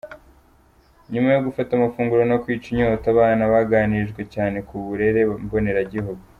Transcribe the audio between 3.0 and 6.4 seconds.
abana baganirijwe cyane ku burere mbonera gihugu.